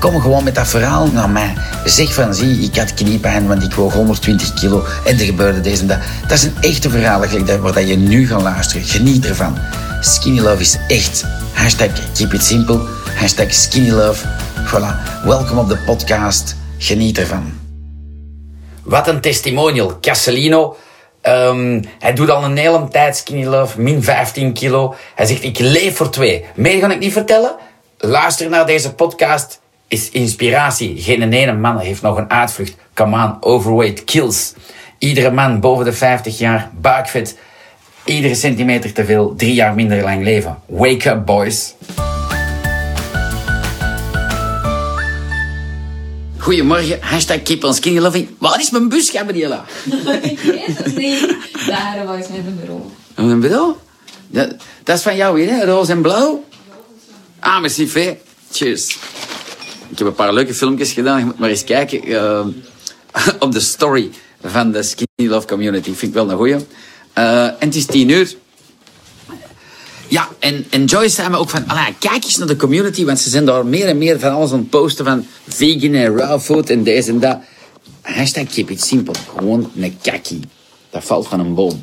[0.00, 1.54] Kom gewoon met dat verhaal naar mij.
[1.84, 5.80] Zeg van, zie, ik had kniepijn, want ik woog 120 kilo en er gebeurde deze
[5.80, 5.98] en dat.
[6.22, 7.20] Dat is een echte verhaal
[7.60, 8.86] waar je nu gaat luisteren.
[8.86, 9.58] Geniet ervan.
[10.00, 11.24] Skinny Love is echt.
[11.52, 12.80] Hashtag keep it simple.
[13.14, 14.26] Hashtag skinny love.
[14.66, 15.24] Voilà.
[15.24, 16.56] Welkom op de podcast.
[16.78, 17.52] Geniet ervan.
[18.82, 19.98] Wat een testimonial.
[20.00, 20.76] Castellino.
[21.20, 23.80] Ehm, hij doet al een hele tijd skinny love.
[23.80, 24.94] Min 15 kilo.
[25.14, 26.44] Hij zegt, ik leef voor twee.
[26.54, 27.56] Meer ga ik niet vertellen.
[27.98, 29.60] Luister naar deze podcast
[29.90, 31.02] is inspiratie.
[31.02, 32.74] Geen ene man heeft nog een uitvlucht.
[32.94, 34.52] Come on, overweight kills.
[34.98, 37.38] Iedere man boven de 50 jaar, buikvet.
[38.04, 40.58] Iedere centimeter te veel, drie jaar minder lang leven.
[40.66, 41.74] Wake up, boys.
[46.38, 48.28] Goedemorgen, hashtag keep on skinny loving.
[48.38, 49.64] Wat is mijn bus, Gabriela?
[50.22, 51.36] ik weet het niet.
[51.66, 52.80] Daar was mijn bureau.
[53.14, 53.74] Een bureau?
[54.26, 54.54] Dat,
[54.84, 55.64] dat is van jou weer, hè?
[55.64, 56.44] Roze en blauw?
[57.40, 58.18] Ah, merci, Fee.
[58.52, 58.98] Cheers.
[59.90, 61.18] Ik heb een paar leuke filmpjes gedaan.
[61.18, 62.46] Je moet maar eens kijken uh,
[63.44, 64.10] op de story
[64.42, 65.92] van de Skinny Love Community.
[65.92, 66.54] Vind ik wel een goeie.
[66.54, 68.34] Uh, en het is tien uur.
[70.08, 71.64] Ja, en, en Joyce zei me ook van,
[71.98, 74.58] kijk eens naar de community, want ze zijn daar meer en meer van alles aan
[74.58, 77.38] het posten van vegan en raw food en deze en dat.
[78.00, 79.14] Hashtag keep it simple.
[79.36, 80.40] Gewoon een kakkie.
[80.90, 81.82] Dat valt van een boom.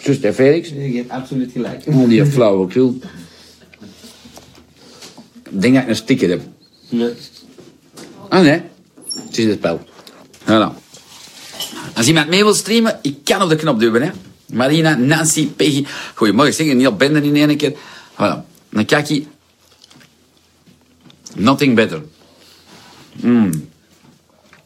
[0.00, 0.68] Zuster Felix?
[0.68, 1.82] Je hebt absoluut gelijk.
[1.86, 2.98] Oh, die flauwekul.
[5.52, 6.40] Ik denk dat ik een sticker heb.
[6.88, 7.12] Nee.
[8.28, 8.62] Ah nee,
[9.04, 9.80] het is het spel.
[10.42, 10.80] Voilà.
[11.94, 14.02] Als iemand mee wil streamen, ik kan op de knop duwen.
[14.02, 14.10] Hè.
[14.46, 15.86] Marina, Nancy, Peggy.
[16.14, 17.76] Goedemorgen, zeg een heel bende in één keer.
[18.12, 18.44] Voilà.
[18.70, 19.24] Dan kijk je.
[21.34, 22.02] Nothing better.
[23.12, 23.68] Mm.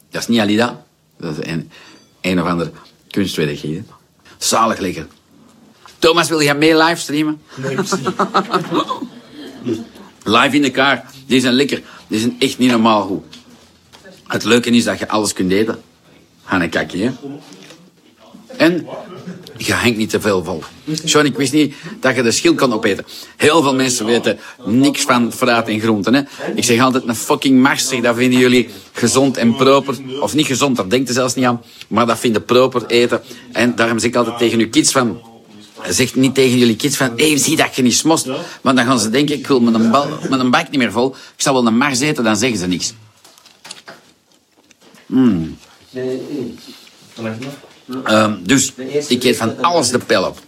[0.09, 0.85] Dat is niet Alida.
[1.17, 1.69] Dat is een,
[2.21, 2.71] een of ander
[3.09, 3.83] kunstwerk hier.
[4.37, 5.07] Zalig lekker.
[5.99, 7.41] Thomas, wil je mee livestreamen?
[7.55, 7.99] Nee, precies.
[10.27, 11.05] Live in de kaar.
[11.25, 11.81] Die zijn lekker.
[12.07, 13.23] Die zijn echt niet normaal goed.
[14.27, 15.81] Het leuke is dat je alles kunt eten.
[16.43, 17.11] Ga een kakje, hè.
[18.57, 18.87] En
[19.57, 20.63] je hangt niet te veel vol.
[21.03, 23.05] Sean, ik wist niet dat je de schil kan opeten.
[23.35, 26.13] Heel veel mensen weten niks van fruit en groenten.
[26.13, 26.21] Hè.
[26.55, 27.87] Ik zeg altijd een fucking mars.
[27.87, 29.95] Zeg, dat vinden jullie gezond en proper.
[30.19, 31.61] Of niet gezond, daar denkt er zelfs niet aan.
[31.87, 33.21] Maar dat vinden proper eten.
[33.51, 35.21] En daarom zeg ik altijd tegen uw kids van...
[35.89, 38.25] Zeg niet tegen jullie kids van, hey, zie dat je niet smost.
[38.61, 40.91] Want dan gaan ze denken, ik wil met een, bal, met een bak niet meer
[40.91, 41.15] vol.
[41.15, 42.93] Ik zal wel een mars eten, dan zeggen ze niks.
[45.05, 45.57] Mm.
[48.07, 48.73] Um, dus
[49.07, 50.39] ik eet van alles de pil op.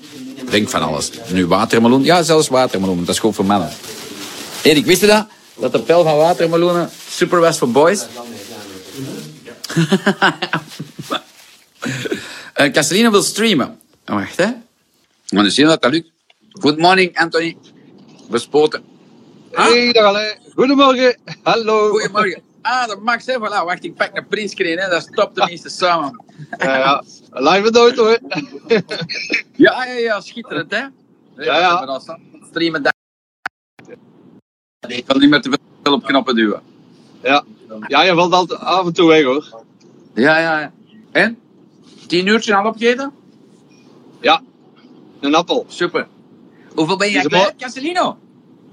[0.46, 1.12] Drink van alles.
[1.32, 2.04] Nu watermeloen.
[2.04, 3.00] Ja, zelfs watermeloen.
[3.00, 3.70] Dat is goed voor mannen.
[4.62, 5.28] Erik, wist je dat?
[5.60, 8.06] Dat de pil van watermeloenen super was voor boys?
[12.56, 13.80] uh, Castellino wil streamen.
[14.06, 14.48] Wacht, hè.
[15.30, 16.12] Maar dan zien dat dat lukt.
[16.50, 17.58] Good morning, Anthony.
[18.30, 18.84] Bespoten.
[19.52, 20.36] Hey, dag.
[20.56, 21.18] Goedemorgen.
[21.44, 21.90] Hallo.
[21.90, 22.42] Goedemorgen.
[22.62, 23.36] Ah, dat mag hè.
[23.38, 24.90] Voilà, wacht, ik pak een printscreen, hè.
[24.90, 26.24] Dat stopt tenminste samen.
[26.58, 27.04] Ja, ja.
[27.30, 28.18] Live auto, hè.
[29.56, 30.86] Ja, ja, ja, schitterend, hè.
[31.44, 31.86] Ja, ja.
[31.86, 32.02] Dan
[32.50, 32.94] streamen daar.
[34.88, 35.50] Ik kan niet meer te
[35.84, 36.62] veel op knoppen duwen.
[37.24, 37.44] Ja.
[37.88, 39.64] Ja, je valt altijd af en toe weg, hoor.
[40.14, 40.72] Ja, ja, ja.
[41.12, 41.40] En?
[42.08, 43.14] Tien uurtje al opgeten?
[44.22, 44.42] Ja.
[45.20, 45.66] Een appel.
[45.68, 46.08] Super.
[46.76, 47.54] Hoeveel ben jij kwijt?
[47.58, 48.18] Castellino?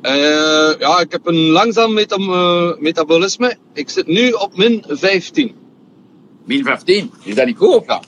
[0.01, 3.57] Eh, ja, ik heb een langzaam eh, metabolisme.
[3.73, 5.57] Ik zit nu op min 15.
[6.45, 7.13] Min 15.
[7.23, 8.07] Is dat niet goed of wat?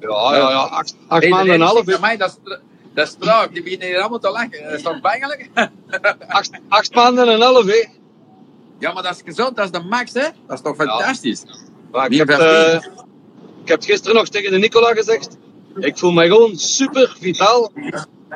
[0.00, 0.82] Ja, ja, ja.
[1.06, 1.86] Acht, maanden en een half.
[1.86, 1.98] Hè.
[1.98, 2.56] mij, dat is,
[2.94, 3.48] dat is trouw.
[3.48, 4.62] Die beginnen hier allemaal te lachen.
[4.62, 5.48] Dat is toch bangelijk?
[6.28, 7.88] Acht, acht maanden en een half, hè.
[8.78, 9.56] Ja, maar dat is gezond.
[9.56, 10.28] Dat is de max, hè?
[10.46, 11.42] Dat is toch fantastisch?
[11.90, 12.46] Maar ik, heb, 15.
[12.46, 12.74] eh,
[13.62, 15.36] ik heb gisteren nog tegen de Nicola gezegd.
[15.78, 17.72] Ik voel mij gewoon super vitaal.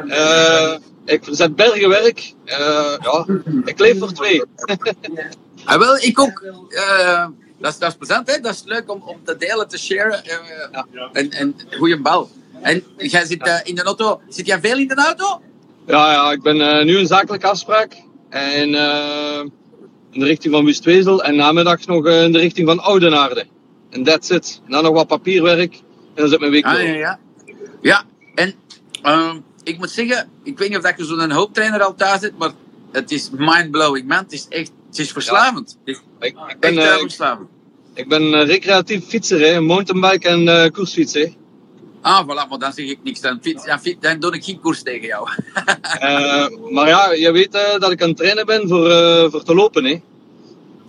[0.09, 2.33] Eh, ik verzet bergenwerk.
[2.45, 3.27] Eh, ja,
[3.65, 4.43] ik leef voor twee.
[5.65, 6.43] Ah, wel, ik ook.
[6.69, 7.27] eh,
[7.59, 8.41] dat, is, dat is plezant, hè?
[8.41, 10.25] Dat is leuk om, om te delen, te sharen.
[10.25, 10.83] eh,
[11.13, 12.31] en, en goede bal.
[12.63, 14.21] En jij zit in de auto.
[14.29, 15.41] Zit jij veel in de auto?
[15.87, 17.97] Ja, ja, ik ben nu een zakelijke afspraak.
[18.29, 18.69] En
[20.11, 21.23] in de richting van Wustwezel.
[21.23, 23.47] En namiddag nog in de richting van Oudenaarde.
[23.91, 24.61] En that's it.
[24.65, 25.75] En dan nog wat papierwerk.
[25.75, 27.19] En dan zit mijn week Ah, ja, ja.
[27.85, 28.05] Ja,
[28.35, 28.55] en
[29.03, 32.39] ehm, ik moet zeggen, ik weet niet of dat je zo'n hooptrainer al thuis zit,
[32.39, 32.51] maar
[32.93, 34.19] het is mindblowing, man.
[34.19, 35.79] Het is echt, het is verslavend.
[35.85, 37.49] Ik, ik echt ben, eh, eh, verslavend.
[37.95, 39.61] Ik ben eh, recreatief fietser, hè.
[39.61, 41.15] mountainbike en eh koersfiets.
[41.15, 41.33] Hè.
[42.01, 43.21] Ah, voilà, maar dan zeg ik niks.
[43.21, 45.29] Dan, fiets, ja, fiets, dan doe ik geen koers tegen jou.
[46.75, 48.91] Maar ja, je weet dat ik aan het trainen ben voor,
[49.31, 49.85] voor te lopen.
[49.85, 50.01] Hè.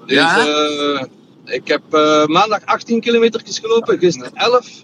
[0.06, 1.08] Dus Ja?
[1.46, 1.82] ik heb
[2.28, 4.84] maandag 18 kilometer gelopen, gisteren 11.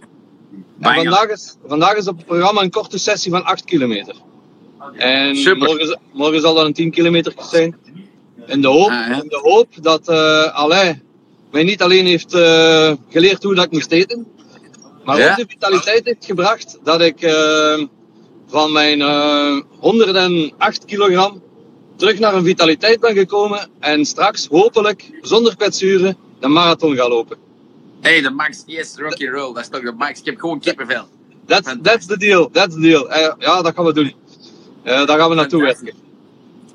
[0.81, 4.15] En vandaag is, vandaag is op het programma een korte sessie van 8 kilometer.
[4.97, 5.67] En Super.
[5.67, 7.75] morgen, morgen zal dat een 10 kilometer zijn.
[8.45, 9.21] In de hoop, Ah, ja.
[9.21, 10.09] in de hoop dat
[10.53, 11.01] Alain
[11.51, 14.27] mij niet alleen heeft eh, geleerd hoe dat ik moest eten,
[15.03, 15.29] maar Ja.
[15.31, 17.83] ook de vitaliteit heeft gebracht dat ik eh,
[18.47, 21.41] van mijn eh 108 kilogram
[21.95, 27.37] terug naar een vitaliteit ben gekomen en straks hopelijk zonder kwetsuren de marathon ga lopen.
[28.01, 29.53] Hey, de Max, yes, Rocky Roll.
[29.53, 30.19] Dat is toch de Max.
[30.19, 31.07] Ik heb gewoon kippenvel.
[31.45, 33.09] That's, that's the deal, that's the deal.
[33.09, 34.13] Eh, ja, dat gaan we doen.
[34.83, 35.93] Eh, daar gaan we naartoe werken.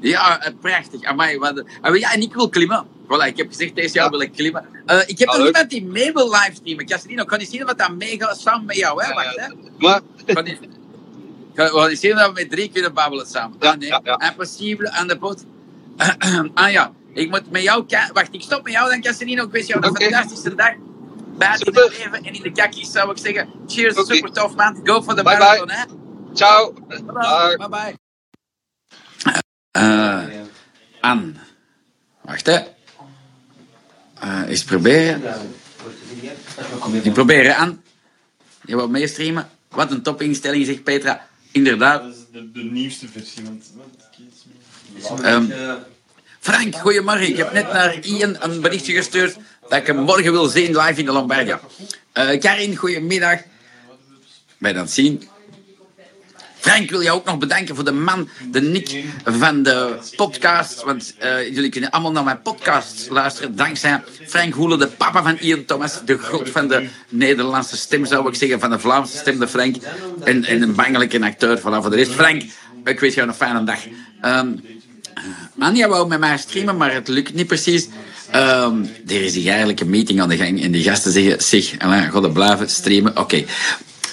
[0.00, 1.02] Ja, eh, prachtig.
[1.02, 2.86] Amai, wat, eh, ja, en ik wil klimmen.
[3.06, 4.10] Voilà, ik heb gezegd, deze jaar Ja.
[4.10, 4.64] wil ik klimmen.
[5.06, 6.86] Ik heb Ah, nog iemand die mee wil livestreamen.
[6.86, 9.14] Castellino, kan je zien wat dat meegaat samen met jou, hè?
[9.14, 9.48] Wacht, hè.
[9.78, 10.58] Maar Kan je-
[11.54, 13.56] Kan- zien dat we met drie kunnen babbelen samen.
[13.60, 14.28] Ja, ah, nee.
[14.30, 15.44] Impossible aan de pot.
[16.54, 17.84] ah ja, ik moet met jou...
[18.12, 19.44] Wacht, ik stop met jou dan, Castellino.
[19.44, 20.74] Ik wens jou een fantastische dag.
[21.38, 21.82] Buiten in Super.
[21.82, 23.48] het leven en in de kakkies zou ik zeggen.
[23.66, 24.80] Cheers, super tof man.
[24.84, 25.84] Go for the Bye, marathon, hè.
[26.34, 26.72] ciao.
[26.72, 27.68] Bye bye.
[27.68, 27.94] bye.
[29.70, 30.24] Eh,
[31.00, 31.32] Anne.
[32.20, 32.58] Wacht hè.
[34.20, 35.22] Eh eens proberen.
[37.02, 37.76] Ik probeer hè, Anne.
[38.64, 39.48] Je wilt meestreamen.
[39.68, 41.26] Wat een topinstelling, zegt Petra.
[41.52, 42.02] Inderdaad.
[42.02, 43.44] Dat is de, de nieuwste versie.
[43.44, 44.44] Want, want kies
[45.18, 45.22] me.
[45.22, 45.78] Ehm,
[46.40, 47.28] Frank, goedemorgen.
[47.28, 49.36] Ik heb net naar Ian een berichtje gestuurd
[49.68, 51.60] dat ik hem morgen wil zien live in de Lombardia.
[52.12, 53.38] Eh Karin, goedemiddag.
[54.58, 55.28] Je aan het zien?
[56.58, 60.82] Frank wil jou ook nog bedanken voor de man, de Nick van de podcast.
[60.82, 63.56] Want eh, jullie kunnen allemaal naar mijn podcast luisteren.
[63.56, 66.04] Dankzij Frank Hoelen, de papa van Ian Thomas.
[66.04, 68.60] De god van de Nederlandse stem, zou ik zeggen.
[68.60, 69.76] Van de Vlaamse stem, de Frank.
[70.24, 71.58] En, en een bangelijke acteur.
[71.58, 72.12] Voilà, voor de rest.
[72.12, 72.42] Frank,
[72.84, 73.78] ik wens jou een fijne dag.
[74.20, 74.48] Ehm,
[75.58, 77.88] Anja wou met mij streamen, maar het lukt niet precies.
[78.30, 81.78] Ehm, er is hier eigenlijk een meeting aan de gang en die gasten zeggen, zeg,
[81.78, 83.16] Alain, ga blijven streamen.
[83.18, 83.44] Oké,